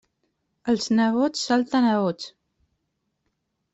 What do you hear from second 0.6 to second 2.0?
Els nebots salten a